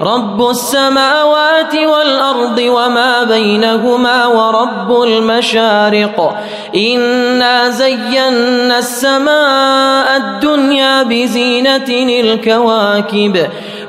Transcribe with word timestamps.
رب 0.00 0.50
السماوات 0.50 1.74
والأرض 1.74 2.58
وما 2.58 3.24
بينهما 3.24 4.26
ورب 4.26 5.02
المشارق. 5.02 6.36
إنا 6.76 7.68
زينا 7.68 8.78
السماء 8.78 10.16
الدنيا 10.16 11.02
بزينة 11.02 11.88
الكواكب. 12.20 13.48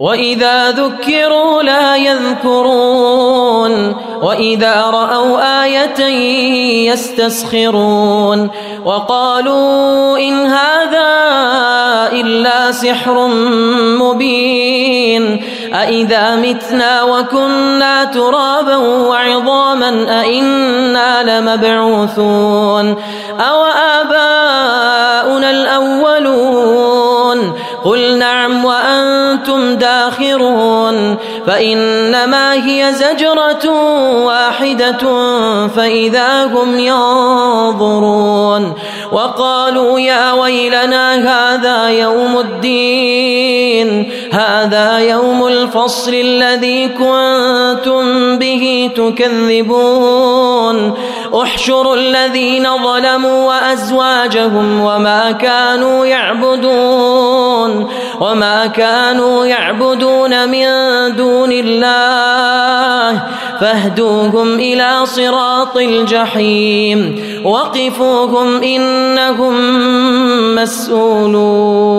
وإذا 0.00 0.70
ذكروا 0.70 1.62
لا 1.62 1.96
يذكرون 1.96 3.96
وإذا 4.22 4.82
رأوا 4.82 5.64
آية 5.64 6.04
يستسخرون 6.90 8.50
وقالوا 8.84 10.18
إن 10.18 10.46
هذا 10.46 11.08
إلا 12.12 12.72
سحر 12.72 13.26
مبين 13.98 15.42
أإذا 15.74 16.36
متنا 16.36 17.02
وكنا 17.02 18.04
ترابا 18.04 18.76
وعظاما 18.76 20.20
أإنا 20.20 21.22
لمبعوثون 21.22 22.96
أو 23.40 23.64
آباؤنا 24.00 25.50
الأولون 25.50 27.52
قل 27.84 28.18
نعم 28.18 28.64
وأنتم 28.64 29.76
داخرون 30.08 31.16
فإنما 31.46 32.54
هي 32.66 32.92
زجرة 32.92 33.70
واحدة 34.24 34.98
فإذا 35.68 36.44
هم 36.44 36.78
ينظرون. 36.78 38.74
وقالوا 39.12 40.00
يا 40.00 40.32
ويلنا 40.32 41.14
هذا 41.14 41.88
يوم 41.88 42.38
الدين. 42.38 44.12
هذا 44.32 44.98
يوم 44.98 45.46
الفصل 45.46 46.14
الذي 46.14 46.88
كنتم 46.88 48.38
به 48.38 48.90
تكذبون. 48.96 50.94
احشروا 51.42 51.96
الذين 51.96 52.68
ظلموا 52.82 53.48
وأزواجهم 53.48 54.80
وما 54.80 55.32
كانوا 55.32 56.06
يعبدون. 56.06 57.37
وما 58.20 58.66
كانوا 58.66 59.46
يعبدون 59.46 60.48
من 60.48 60.66
دون 61.16 61.52
الله 61.52 63.22
فاهدوهم 63.60 64.54
إلى 64.54 65.06
صراط 65.06 65.76
الجحيم 65.76 67.18
وقفوهم 67.44 68.62
إنهم 68.62 69.54
مسؤولون 70.54 71.98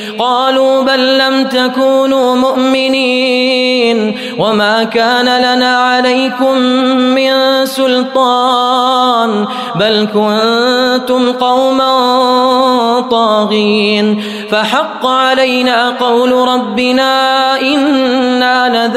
قالوا 0.21 0.83
بل 0.83 1.17
لم 1.17 1.43
تكونوا 1.43 2.35
مؤمنين 2.35 4.17
وما 4.37 4.83
كان 4.83 5.25
لنا 5.25 5.77
عليكم 5.77 6.57
من 7.15 7.65
سلطان 7.65 9.45
بل 9.75 10.07
كنتم 10.13 11.31
قوما 11.31 11.91
طاغين 13.11 14.23
فحق 14.49 15.07
علينا 15.07 15.89
قول 15.89 16.31
ربنا 16.31 17.61
إنا 17.61 18.87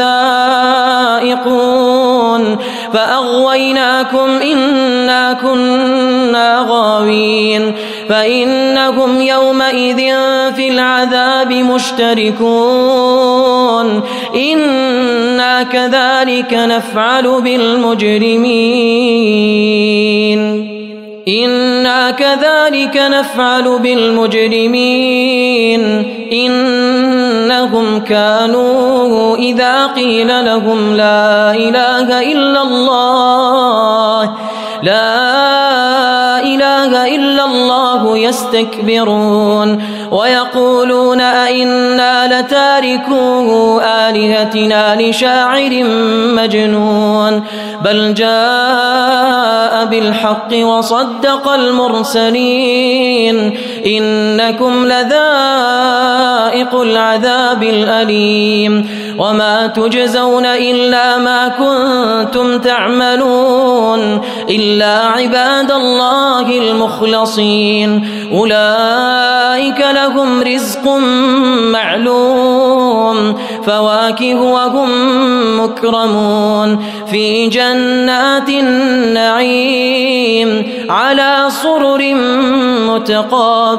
لذائقون 1.21 2.59
فأغويناكم 2.93 4.29
إنا 4.29 5.33
كنا 5.33 6.67
غاوين 6.69 7.75
فإنهم 8.09 9.21
يومئذ 9.21 9.97
في 10.57 10.69
العذاب 10.69 11.53
مشتركون. 11.53 12.45
إنا 14.35 15.63
كذلك 15.63 16.55
نفعل 16.55 17.43
بالمجرمين. 17.43 18.45
إنا 21.29 22.11
كذلك 22.11 22.97
نفعل 22.97 23.79
بالمجرمين. 23.79 25.35
إنهم 26.33 28.01
كانوا 28.01 29.37
إذا 29.37 29.87
قيل 29.87 30.45
لهم 30.45 30.95
لا 30.97 31.55
إله 31.55 32.33
إلا 32.33 32.63
الله 32.63 34.35
لا 34.83 35.74
إلا 36.97 37.45
الله 37.45 38.19
يستكبرون 38.19 39.83
ويقولون 40.11 41.21
أئنا 41.21 42.41
لتاركو 42.41 43.81
آلهتنا 43.81 45.03
لشاعر 45.03 45.85
مجنون 46.35 47.45
بل 47.85 48.15
جاء 48.15 49.85
بالحق 49.85 50.53
وصدق 50.53 51.49
المرسلين 51.49 52.95
إنكم 53.87 54.87
لذائق 54.87 56.75
العذاب 56.75 57.63
الأليم 57.63 59.05
وما 59.19 59.67
تجزون 59.67 60.47
إلا 60.47 61.19
ما 61.19 61.49
كنتم 61.49 62.59
تعملون 62.59 64.21
إلا 64.51 64.99
عباد 64.99 65.73
الله 65.73 66.59
المخلصين 66.85 68.09
أولئك 68.33 69.85
لهم 69.95 70.43
رزق 70.43 70.89
معلوم. 71.73 73.35
فواكه 73.67 74.35
وهم 74.35 74.91
مكرمون. 75.61 76.85
في 77.11 77.47
جنات 77.47 78.49
النعيم 78.49 79.83
على 80.89 81.47
سرر 81.63 82.15
متقابلين. 82.89 83.75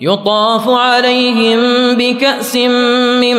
يطاف 0.00 0.68
عليهم 0.68 1.60
بكأس 1.94 2.56
من 2.56 3.36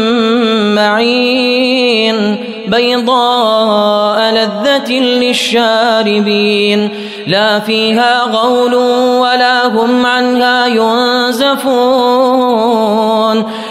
معين 0.75 2.37
بيضاء 2.67 4.31
لذة 4.33 4.91
للشاربين 4.93 6.89
لا 7.27 7.59
فيها 7.59 8.23
غول 8.23 8.75
ولا 9.21 9.67
هم 9.67 10.05
عنها 10.05 10.67
ينزفون 10.67 11.57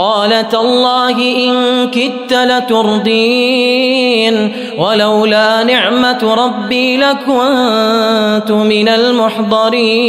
قال 0.00 0.48
تالله 0.48 1.18
إن 1.18 1.90
كدت 1.90 2.32
لتردين 2.32 3.72
ولولا 4.78 5.62
نعمة 5.64 6.34
ربي 6.34 6.96
لكنت 6.96 8.50
من 8.50 8.88
المحضرين 8.88 10.08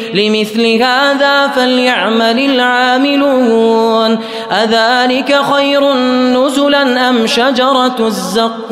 لمثل 0.13 0.65
هذا 0.83 1.47
فليعمل 1.47 2.39
العاملون. 2.39 4.19
أذلك 4.51 5.41
خير 5.53 5.93
نزلا 5.93 7.09
أم 7.09 7.27
شجرة 7.27 7.95
الزقوم؟ 7.99 8.71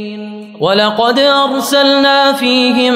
ولقد 0.61 1.19
أرسلنا 1.19 2.33
فيهم 2.33 2.93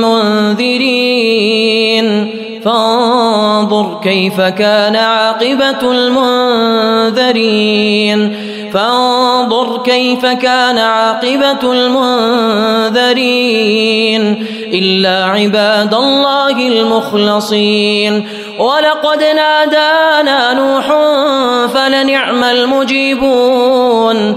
منذرين. 0.00 2.06
فانظر 2.64 4.00
كيف 4.02 4.40
كان 4.40 4.96
عاقبة 4.96 5.82
المنذرين. 5.82 8.36
فانظر 8.72 9.82
كيف 9.84 10.26
كان 10.26 10.78
عاقبة 10.78 11.72
المنذرين. 11.72 13.04
إلا 14.72 15.24
عباد 15.24 15.94
الله 15.94 16.68
المخلصين. 16.68 18.28
ولقد 18.58 19.24
نادانا 19.36 20.52
نوح 20.52 20.92
فلنعم 21.74 22.44
المجيبون. 22.44 24.36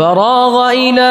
فراغ 0.00 0.70
إلى 0.70 1.10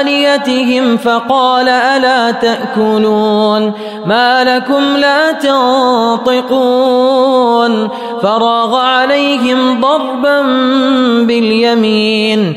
آليتهم 0.00 0.96
فقال 0.96 1.68
ألا 1.68 2.30
تأكلون 2.30 3.72
ما 4.06 4.44
لكم 4.44 4.96
لا 4.96 5.32
تنطقون 5.32 6.68
فراغ 8.22 8.76
عليهم 8.76 9.80
ضربا 9.80 10.42
باليمين 11.26 12.56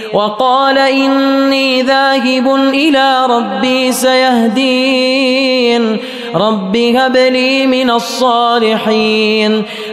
وقال 0.13 0.77
إني 0.77 1.81
ذاهب 1.81 2.55
إلى 2.55 3.25
ربي 3.29 3.91
سيهدين. 3.91 5.97
رب 6.35 6.77
هب 6.77 7.17
لي 7.17 7.67
من 7.67 7.91
الصالحين. 7.91 9.63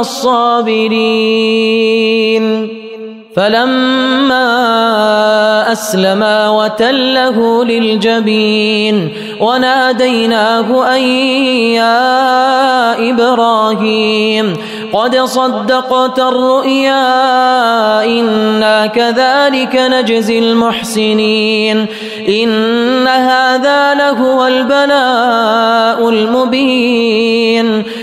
الصابرين. 0.00 1.58
فلما 3.36 4.42
أسلما 5.72 6.50
وتله 6.50 7.64
للجبين 7.64 9.12
وناديناه 9.40 10.96
أن 10.96 11.02
يا 11.74 13.10
إبراهيم 13.10 14.56
قد 14.92 15.16
صدقت 15.16 16.18
الرؤيا 16.18 17.04
إنا 18.04 18.86
كذلك 18.86 19.76
نجزي 19.76 20.38
المحسنين. 20.38 21.86
إن 22.28 23.08
هذا 23.08 23.94
لهو 23.94 24.46
البلاء 24.46 26.08
المبين. 26.08 27.82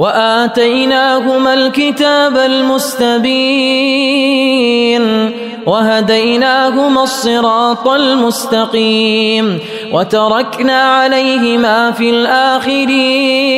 وآتيناهما 0.00 1.54
الكتاب 1.54 2.36
المستبين 2.36 3.30
وهديناهما 5.66 7.02
الصراط 7.02 7.88
المستقيم 7.88 9.58
وتركنا 9.92 10.82
عليهما 10.82 11.90
في 11.90 12.10
الآخرين 12.10 13.50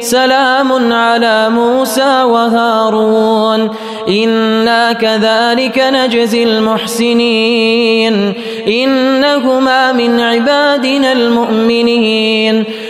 سلام 0.00 0.92
على 0.92 1.48
موسى 1.48 2.22
وهارون 2.22 3.70
إنا 4.08 4.92
كذلك 4.92 5.78
نجزي 5.78 6.42
المحسنين 6.42 8.34
إنهما 8.68 9.92
من 9.92 10.20
عبادنا 10.20 11.12
المؤمنين 11.12 12.64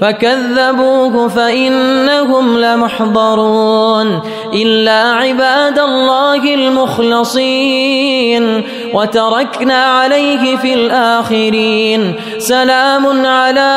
فكذبوه 0.00 1.28
فإنهم 1.28 2.58
لمحضرون 2.58 4.20
إلا 4.54 5.02
عباد 5.02 5.78
الله 5.78 6.54
المخلصين 6.54 8.42
وتركنا 8.96 9.84
عليه 9.84 10.56
في 10.56 10.74
الآخرين. 10.74 12.14
سلام 12.38 13.26
على 13.26 13.74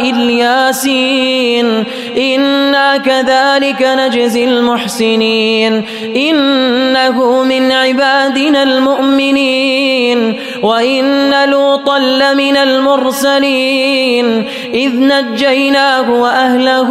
إلياسين. 0.00 1.84
إنا 2.16 2.96
كذلك 2.96 3.82
نجزي 3.82 4.44
المحسنين. 4.44 5.84
إنه 6.16 7.44
من 7.44 7.72
عبادنا 7.72 8.62
المؤمنين. 8.62 10.40
وإن 10.62 11.48
لوطا 11.48 11.98
لمن 11.98 12.56
المرسلين. 12.56 14.48
إذ 14.74 14.90
نجيناه 14.94 16.10
وأهله 16.10 16.90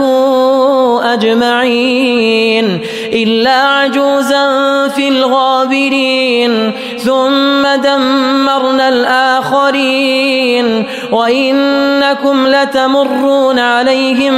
أجمعين. 1.13 2.79
إلا 3.13 3.61
عجوزا 3.61 4.47
في 4.87 5.07
الغابرين. 5.07 6.62
ثم 6.97 7.67
دمرنا 7.83 8.89
الآخرين 8.89 10.85
وإنكم 11.11 12.47
لتمرون 12.47 13.59
عليهم 13.59 14.33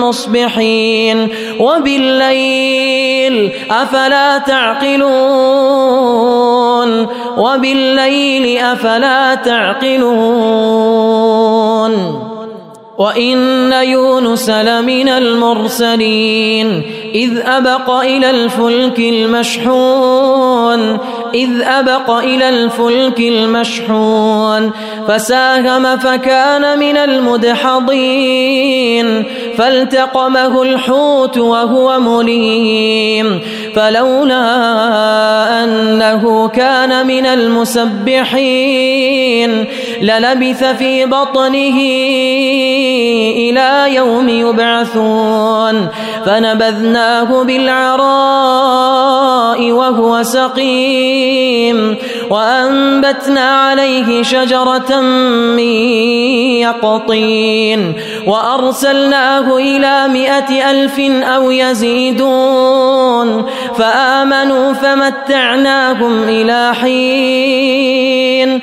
مصبحين 0.00 1.28
وبالليل 1.60 3.52
أفلا 3.70 4.38
تعقلون 4.38 5.82
وبالليل 7.36 8.58
أفلا 8.58 9.34
تعقلون 9.34 10.92
وإن 12.98 13.72
يونس 13.72 14.50
لمن 14.50 15.08
المرسلين 15.08 16.82
إذ 17.14 17.38
أبق 17.46 17.90
إلى 17.90 18.30
الفلك 18.30 18.98
المشحون 18.98 20.51
إذ 21.34 21.62
أبق 21.62 22.10
إلى 22.10 22.48
الفلك 22.48 23.20
المشحون 23.20 24.70
فساهم 25.08 25.98
فكان 25.98 26.78
من 26.78 26.96
المدحضين 26.96 28.52
فالتقمه 29.58 30.62
الحوت 30.62 31.38
وهو 31.38 32.00
مليم 32.00 33.40
فلولا 33.74 34.44
أنه 35.64 36.48
كان 36.48 37.06
من 37.06 37.26
المسبحين. 37.26 38.72
للبث 40.02 40.64
في 40.64 41.06
بطنه 41.06 41.78
إلى 43.36 43.94
يوم 43.94 44.28
يبعثون. 44.28 45.88
فنبذناه 46.26 47.42
بالعراء 47.42 48.12
وهو 49.72 50.22
سقيم. 50.22 51.96
وأنبتنا 52.30 53.40
عليه 53.40 54.22
شجرة 54.22 55.00
من 55.56 55.72
يقطين. 56.62 57.92
وأرسلناه 58.26 59.56
إلى 59.56 60.08
مائة 60.08 60.70
ألف 60.70 61.00
أو 61.22 61.50
يزيدون. 61.50 63.44
فآمنوا 63.78 64.72
فمتعناهم 64.72 66.22
إلى 66.22 66.74
حين. 66.74 68.62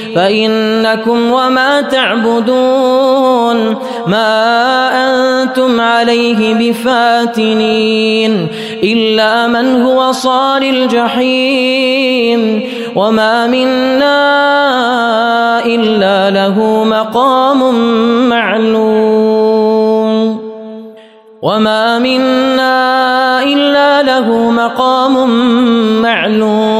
فإنكم 0.15 1.31
وما 1.31 1.81
تعبدون 1.81 3.77
ما 4.07 4.31
أنتم 5.07 5.81
عليه 5.81 6.53
بفاتنين 6.53 8.47
إلا 8.83 9.47
من 9.47 9.81
هو 9.81 10.11
صال 10.11 10.63
الجحيم 10.63 12.61
وما 12.95 13.47
منا 13.47 14.41
إلا 15.65 16.29
له 16.29 16.83
مقام 16.83 17.75
معلوم 18.29 19.71
وما 21.41 21.99
منا 21.99 23.43
إلا 23.43 24.03
له 24.03 24.51
مقام 24.51 25.29
معلوم 26.01 26.70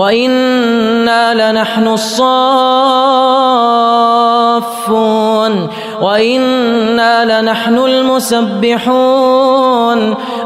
وأنا 0.00 1.52
لنحن 1.52 1.86
الصافون 1.88 2.30
وأنا 6.00 7.40
لنحن 7.42 7.78
المسبحون 7.78 8.70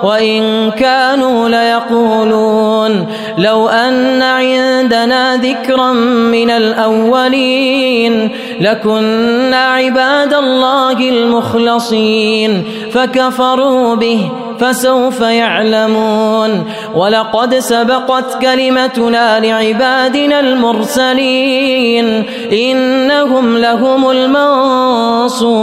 وإن 0.02 0.70
كانوا 0.70 1.48
ليقولون 1.48 3.06
لو 3.38 3.68
أن 3.68 4.22
عندنا 4.22 5.36
ذكرا 5.36 5.92
من 6.32 6.50
الأولين 6.50 8.30
لكنا 8.60 9.56
عباد 9.56 10.34
الله 10.34 11.08
المخلصين 11.08 12.64
فكفروا 12.92 13.94
به 13.94 14.30
فسوف 14.60 15.20
يعلمون 15.20 16.64
ولقد 16.94 17.54
سبقت 17.54 18.42
كلمتنا 18.42 19.40
لعبادنا 19.40 20.40
المرسلين 20.40 22.24
إنهم 22.52 23.58
لهم 23.58 24.10
المنصورون 24.10 25.54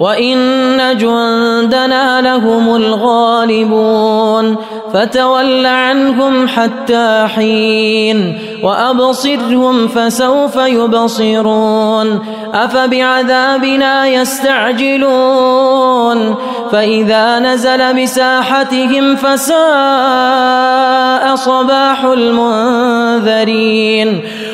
وإن 0.00 0.98
جندنا 0.98 2.20
لهم 2.20 2.76
الغالبون 2.76 4.56
فتول 4.94 5.66
عنهم 5.66 6.48
حتى 6.48 7.26
حين 7.34 8.38
وأبصرهم 8.62 9.88
فسوف 9.88 10.56
يبصرون 10.56 12.20
أفبعذابنا 12.54 14.06
يستعجلون 14.06 15.56
فإذا 16.72 17.38
نزل 17.38 18.02
بساحتهم 18.02 19.16
فساء 19.16 19.56
صباح 21.34 22.04
المنذرين 22.04 23.56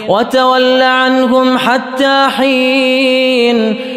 وتول 0.09 0.83
عنهم 0.83 1.59
حتى 1.59 2.27
حين 2.37 3.92